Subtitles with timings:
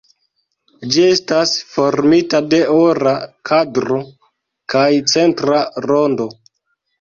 [0.93, 3.13] Ĝi estas formita de ora
[3.51, 4.01] kadro
[4.75, 6.29] kaj centra rondo.